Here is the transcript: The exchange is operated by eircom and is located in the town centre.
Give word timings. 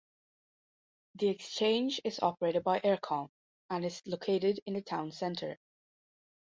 The 1.13 1.27
exchange 1.29 2.01
is 2.03 2.19
operated 2.23 2.63
by 2.63 2.79
eircom 2.79 3.29
and 3.69 3.85
is 3.85 4.01
located 4.07 4.59
in 4.65 4.73
the 4.73 4.81
town 4.81 5.11
centre. 5.11 5.59